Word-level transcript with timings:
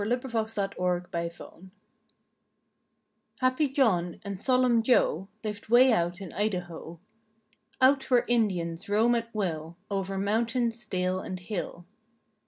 "HAPPY 0.01 0.19
JOHN" 0.19 0.31
AND 0.31 1.11
"SOLEMN 1.11 1.31
JOE" 1.31 1.69
"Happy 3.39 3.69
John" 3.69 4.19
and 4.23 4.39
"Solemn 4.39 4.81
Joe" 4.81 5.27
Lived 5.43 5.69
way 5.69 5.93
out 5.93 6.19
in 6.19 6.33
Idaho. 6.33 6.99
Out 7.79 8.09
where 8.09 8.25
Indians 8.27 8.89
roam 8.89 9.13
at 9.13 9.29
will 9.31 9.77
Over 9.91 10.17
mountain, 10.17 10.71
dale 10.89 11.19
and 11.19 11.39
hill. 11.39 11.85